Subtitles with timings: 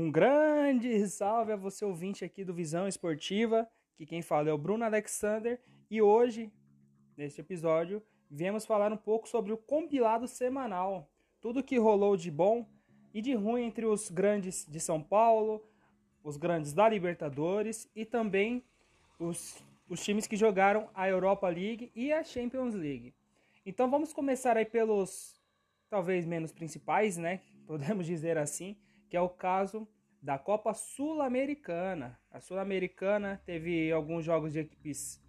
[0.00, 4.56] Um grande salve a você ouvinte aqui do Visão Esportiva, que quem fala é o
[4.56, 5.60] Bruno Alexander,
[5.90, 6.52] e hoje,
[7.16, 8.00] neste episódio,
[8.30, 12.64] viemos falar um pouco sobre o compilado semanal, tudo que rolou de bom
[13.12, 15.68] e de ruim entre os grandes de São Paulo,
[16.22, 18.62] os grandes da Libertadores e também
[19.18, 23.12] os, os times que jogaram a Europa League e a Champions League.
[23.66, 25.42] Então vamos começar aí pelos
[25.90, 27.40] talvez menos principais, né?
[27.66, 28.76] Podemos dizer assim,
[29.08, 29.88] que é o caso
[30.22, 32.18] da Copa Sul-Americana.
[32.30, 35.22] A Sul-Americana teve alguns jogos de equipes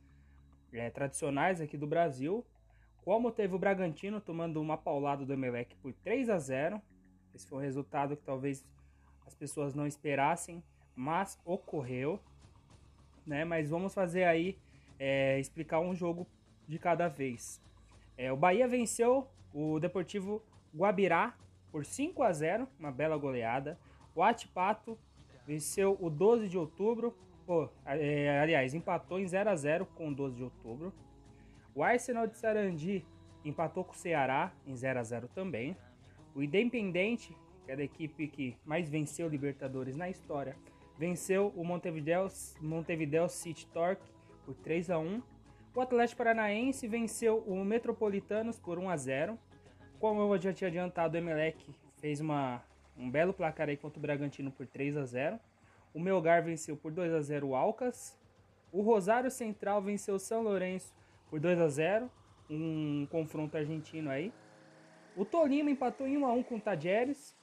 [0.73, 2.45] é, tradicionais aqui do Brasil,
[3.03, 6.81] como teve o Bragantino tomando uma paulada do Emelec por 3 a 0.
[7.33, 8.65] Esse foi um resultado que talvez
[9.25, 10.63] as pessoas não esperassem,
[10.95, 12.19] mas ocorreu.
[13.25, 13.45] Né?
[13.45, 14.57] Mas vamos fazer aí,
[14.97, 16.27] é, explicar um jogo
[16.67, 17.61] de cada vez.
[18.17, 20.43] É, o Bahia venceu o Deportivo
[20.75, 21.35] Guabirá
[21.71, 23.79] por 5 a 0, uma bela goleada.
[24.15, 24.97] O Atipato
[25.45, 27.15] venceu o 12 de outubro,
[27.47, 30.93] oh, é, aliás, empatou em 0 a 0 com o 12 de outubro.
[31.73, 33.05] O Arsenal de Sarandi
[33.43, 35.75] empatou com o Ceará em 0 a 0 também.
[36.35, 40.55] O Independente, que é da equipe que mais venceu Libertadores na história,
[40.97, 42.27] venceu o Montevideo,
[42.61, 44.05] Montevideo City Torque
[44.45, 45.21] por 3 a 1.
[45.73, 49.39] O Atlético Paranaense venceu o Metropolitanos por 1 a 0.
[49.99, 52.63] Como eu já tinha adiantado, o Emelec fez uma,
[52.97, 55.37] um belo placar aí contra o Bragantino por 3 a 0.
[55.93, 58.17] O Melgar venceu por 2 a 0 o Alcas.
[58.71, 60.93] O Rosário Central venceu o São Lourenço
[61.29, 62.09] por 2 a 0,
[62.49, 64.31] um confronto argentino aí.
[65.17, 67.35] O Tolima empatou em 1 a 1 com o Tajeres.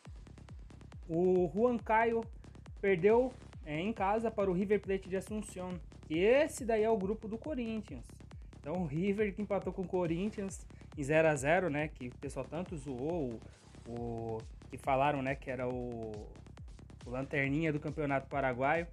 [1.08, 2.24] O Juan Caio
[2.80, 3.34] perdeu
[3.66, 5.78] é, em casa para o River Plate de Assunção.
[6.08, 8.06] E esse daí é o grupo do Corinthians.
[8.58, 10.66] Então o River que empatou com o Corinthians
[10.96, 11.88] em 0 a 0 né?
[11.88, 13.38] Que o pessoal tanto zoou,
[13.86, 14.38] o, o
[14.70, 15.34] que falaram, né?
[15.34, 16.12] Que era o,
[17.04, 18.86] o lanterninha do Campeonato Paraguaio,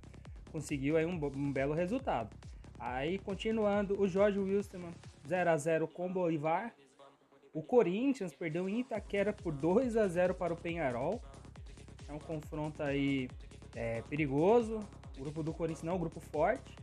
[0.52, 2.30] conseguiu aí um, um belo resultado.
[2.80, 4.92] Aí continuando, o Jorge Wilson
[5.28, 6.74] 0 a 0 com o Bolivar.
[7.54, 11.22] O Corinthians perdeu em Itaquera por 2 a 0 para o Penharol.
[12.08, 13.30] É um confronto aí
[13.76, 14.80] é, perigoso.
[15.18, 16.76] O grupo do Corinthians não é um grupo forte,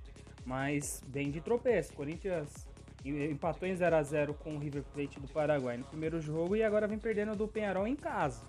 [0.44, 1.92] mas bem de tropeço.
[1.92, 2.68] O Corinthians
[3.04, 6.62] empatou em 0 a 0 com o River Plate do Paraguai no primeiro jogo e
[6.62, 8.42] agora vem perdendo do Penharol em casa.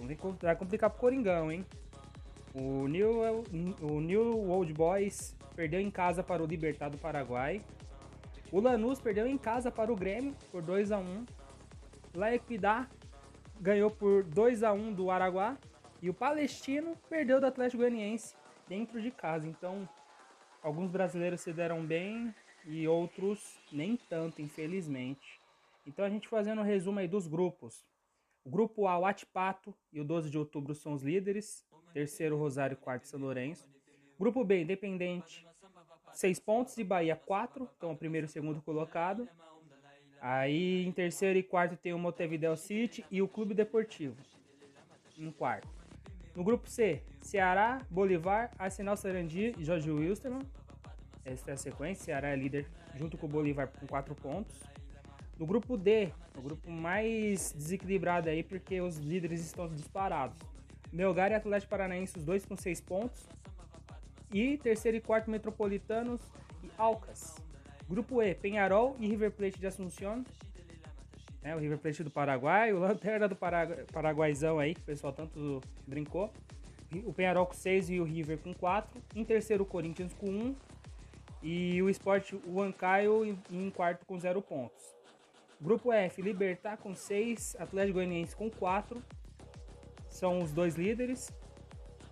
[0.00, 1.66] Então vai complicar pro Coringão, hein?
[2.54, 3.44] O New,
[3.80, 7.60] o New Old Boys perdeu em casa para o Libertad do Paraguai.
[8.50, 11.26] O Lanús perdeu em casa para o Grêmio por 2 a 1.
[12.14, 12.88] La Equidad
[13.60, 15.56] ganhou por 2 a 1 do Araguá
[16.02, 18.34] e o Palestino perdeu do Atlético Goianiense
[18.66, 19.46] dentro de casa.
[19.46, 19.88] Então,
[20.62, 22.34] alguns brasileiros se deram bem
[22.64, 25.40] e outros nem tanto, infelizmente.
[25.86, 27.84] Então, a gente fazendo um resumo aí dos grupos.
[28.44, 31.66] O grupo A, o Atipato e o 12 de outubro são os líderes.
[31.92, 33.68] Terceiro, Rosário, quarto, São Lourenço.
[34.18, 35.46] Grupo B, Independente,
[36.12, 39.28] 6 pontos e Bahia 4, então o primeiro e segundo colocado.
[40.20, 44.16] Aí em terceiro e quarto tem o Montevideo City e o Clube Deportivo,
[45.16, 45.68] em quarto.
[46.34, 50.46] No grupo C, Ceará, Bolivar, Arsenal Sarandi e Jorge Wilstermann.
[51.24, 52.66] Essa é a sequência, Ceará é líder
[52.96, 54.56] junto com o Bolivar com 4 pontos.
[55.38, 60.38] No grupo D, o grupo mais desequilibrado aí porque os líderes estão disparados.
[60.92, 63.28] Melgar e Atlético Paranaense, os dois com 6 pontos.
[64.32, 66.20] E terceiro e quarto, Metropolitanos
[66.62, 67.36] e Alcas.
[67.88, 70.24] Grupo E, Penharol e River Plate de Assunção.
[71.42, 75.12] É, o River Plate do Paraguai, o Lanterna do Paragu Paraguaizão aí, que o pessoal
[75.12, 76.32] tanto brincou.
[77.04, 79.00] O Penharol com 6 e o River com 4.
[79.14, 80.54] Em terceiro, o Corinthians com 1.
[81.42, 84.82] E o Sport, o Ancaio, em, quarto com 0 pontos.
[85.60, 89.02] Grupo F, Libertar com 6, Atlético Goianiense com 4.
[90.08, 91.32] São os dois líderes.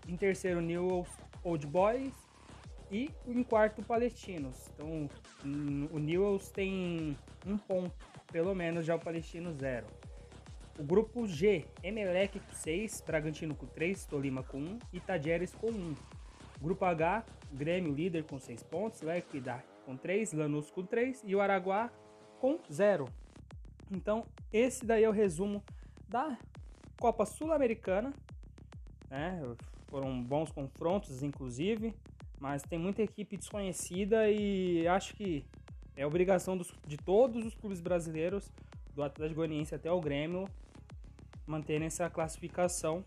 [0.07, 1.07] Em terceiro, New
[1.45, 2.15] Old Boys
[2.91, 4.69] e em quarto Palestinos.
[4.75, 5.09] Então
[5.93, 7.17] o Newells tem
[7.47, 7.95] um ponto,
[8.33, 9.87] pelo menos já o Palestino zero.
[10.79, 15.69] O grupo G, Emelec com 6, Bragantino com 3, Tolima com 1 e Tajeres com
[15.69, 15.95] 1.
[16.61, 21.41] Grupo H, Grêmio líder com 6 pontos, Equidad com 3, Lanús com 3 e o
[21.41, 21.91] Araguá
[22.41, 23.07] com 0.
[23.91, 25.63] Então esse daí é o resumo
[26.09, 26.37] da
[26.99, 28.13] Copa Sul-Americana.
[29.09, 29.41] Né?
[29.87, 31.95] Foram bons confrontos, inclusive,
[32.39, 35.45] mas tem muita equipe desconhecida e acho que
[35.97, 38.53] é obrigação dos, de todos os clubes brasileiros,
[38.95, 40.49] do Atlético Goianiense até o Grêmio,
[41.47, 43.03] manterem essa classificação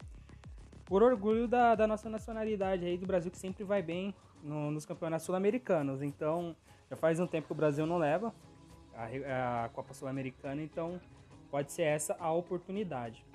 [0.91, 4.85] por orgulho da, da nossa nacionalidade aí do Brasil que sempre vai bem no, nos
[4.85, 6.01] campeonatos sul-americanos.
[6.01, 6.53] Então,
[6.89, 8.35] já faz um tempo que o Brasil não leva
[8.93, 10.99] a, a Copa Sul-Americana, então
[11.49, 13.25] pode ser essa a oportunidade.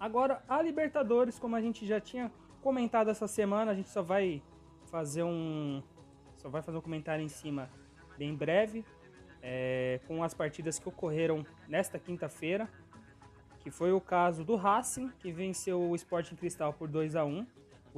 [0.00, 2.32] Agora, a Libertadores, como a gente já tinha
[2.62, 4.42] comentado essa semana, a gente só vai
[4.86, 5.82] fazer um
[6.38, 7.68] só vai fazer um comentário em cima
[8.16, 8.82] bem breve
[9.42, 12.66] é, com as partidas que ocorreram nesta quinta-feira,
[13.60, 17.46] que foi o caso do Racing, que venceu o Sporting Cristal por 2 a 1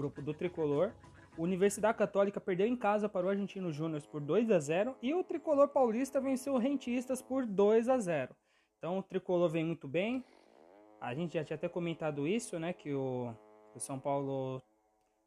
[0.01, 0.93] grupo do Tricolor.
[1.37, 5.23] Universidade Católica perdeu em casa para o Argentino Júnior por 2 a 0 e o
[5.23, 8.35] Tricolor Paulista venceu o Rentistas por 2 a 0.
[8.79, 10.25] Então o Tricolor vem muito bem.
[11.01, 13.35] A gente já tinha até comentado isso, né, que o,
[13.75, 14.63] o São Paulo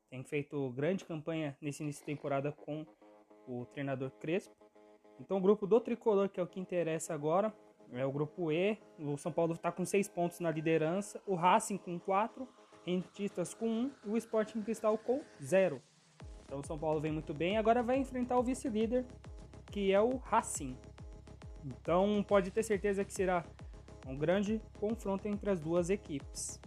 [0.10, 2.86] tem feito grande campanha nesse início de temporada com
[3.48, 4.56] o treinador Crespo.
[5.20, 7.54] Então o grupo do Tricolor, que é o que interessa agora,
[7.94, 8.78] é o grupo E.
[9.00, 12.48] O São Paulo está com 6 pontos na liderança, o Racing com 4,
[12.86, 15.82] Rentistas com 1 e o Sporting Cristal com 0.
[16.46, 19.06] Então o São Paulo vem muito bem, agora vai enfrentar o vice-líder,
[19.68, 20.78] que é o Racing.
[21.66, 23.46] Então pode ter certeza que será
[24.08, 26.60] um grande confronto entre as duas equipes.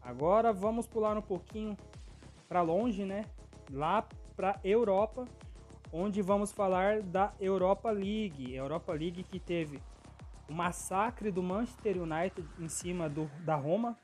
[0.00, 1.76] Agora vamos pular um pouquinho
[2.48, 3.24] para longe, né?
[3.70, 5.26] Lá para Europa,
[5.92, 8.54] onde vamos falar da Europa League.
[8.54, 9.80] Europa League que teve
[10.52, 13.96] massacre do Manchester United em cima do, da Roma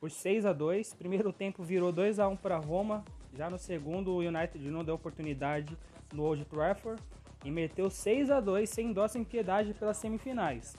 [0.00, 0.94] por 6 a 2.
[0.94, 3.04] Primeiro tempo virou 2 a 1 para Roma.
[3.36, 5.76] Já no segundo, o United não deu oportunidade
[6.12, 7.00] no Old Trafford
[7.44, 10.76] e meteu 6 a 2 sem dó sem piedade pelas semifinais.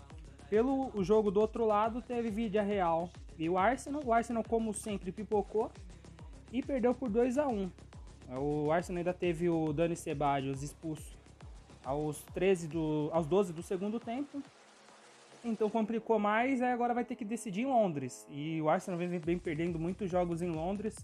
[0.50, 4.02] Pelo o jogo do outro lado, teve Vídea Real e o Arsenal.
[4.04, 5.72] O Arsenal, como sempre, pipocou
[6.52, 7.72] e perdeu por 2 a 1
[8.38, 11.20] o Arsenal ainda teve o Dani Ceballos expulso
[11.84, 14.42] aos 13 do, aos 12 do segundo tempo.
[15.44, 18.28] Então complicou mais, aí agora vai ter que decidir em Londres.
[18.30, 20.96] E o Arsenal vem, perdendo muitos jogos em Londres.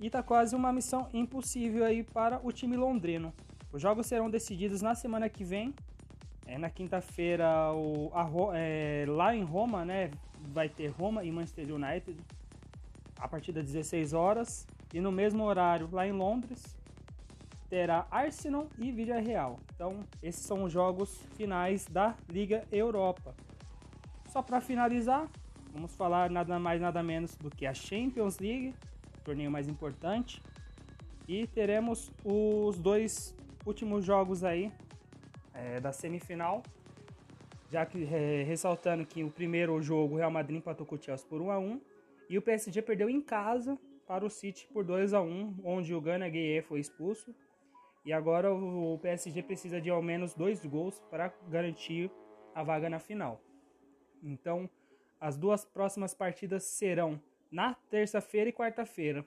[0.00, 3.32] E tá quase uma missão impossível aí para o time londrino.
[3.72, 5.74] Os jogos serão decididos na semana que vem.
[6.46, 7.72] É, na quinta-feira,
[8.54, 10.10] é, lá em Roma, né?
[10.52, 12.16] Vai ter Roma e Manchester United
[13.18, 14.68] a partir das 16 horas.
[14.94, 16.76] E no mesmo horário, lá em Londres,
[17.68, 19.58] terá Arsenal e Villarreal.
[19.74, 23.34] Então, esses são os jogos finais da Liga Europa.
[24.28, 25.28] Só para finalizar,
[25.72, 28.74] vamos falar nada mais nada menos do que a Champions League,
[29.24, 30.42] torneio mais importante.
[31.28, 33.34] E teremos os dois
[33.64, 34.72] últimos jogos aí
[35.52, 36.62] é, da semifinal.
[37.70, 41.26] Já que é, ressaltando que o primeiro jogo o Real Madrid empatou com o Chelsea
[41.28, 41.80] por 1 a 1
[42.28, 43.76] e o PSG perdeu em casa
[44.06, 47.34] para o City por 2 a 1 onde o Gana Gueye foi expulso.
[48.06, 52.10] E agora o PSG precisa de ao menos dois gols para garantir
[52.54, 53.42] a vaga na final.
[54.22, 54.70] Então,
[55.20, 57.20] as duas próximas partidas serão
[57.50, 59.26] na terça-feira e quarta-feira.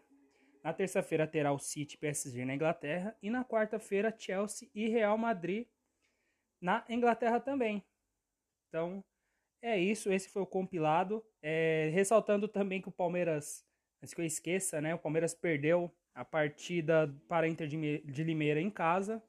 [0.63, 5.67] Na terça-feira terá o City PSG na Inglaterra e na quarta-feira Chelsea e Real Madrid
[6.61, 7.83] na Inglaterra também.
[8.69, 9.03] Então,
[9.61, 10.09] é isso.
[10.11, 11.21] Esse foi o compilado.
[11.41, 13.65] É, ressaltando também que o Palmeiras
[14.01, 14.95] Antes que eu esqueça, né?
[14.95, 19.23] O Palmeiras perdeu a partida para a Inter de Limeira em casa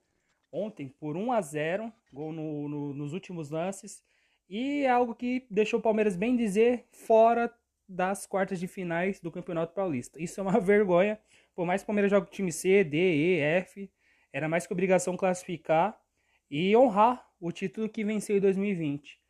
[0.53, 4.03] ontem por 1 a 0 gol no, no, nos últimos lances.
[4.49, 7.53] E é algo que deixou o Palmeiras, bem dizer, fora
[7.88, 10.21] das quartas de finais do Campeonato Paulista.
[10.21, 11.21] Isso é uma vergonha.
[11.55, 13.91] Por mais que o Palmeiras jogue time C, D, E, F,
[14.33, 16.00] era mais que obrigação classificar
[16.50, 19.21] e honrar o título que venceu em 2020.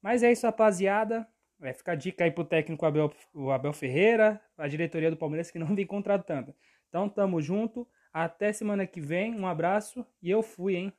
[0.00, 1.28] Mas é isso, rapaziada.
[1.58, 5.58] Vai ficar dica aí pro técnico Abel, o Abel Ferreira, a diretoria do Palmeiras que
[5.58, 6.54] não vem contratando.
[6.90, 7.88] Então tamo junto.
[8.12, 9.34] Até semana que vem.
[9.34, 10.92] Um abraço e eu fui, hein?